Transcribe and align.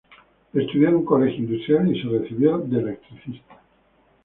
Estudió 0.55 0.87
en 0.89 0.95
un 0.95 1.05
colegio 1.05 1.43
industrial 1.43 1.95
y 1.95 2.01
se 2.01 2.09
recibió 2.09 2.57
de 2.57 2.79
electricista. 2.79 3.59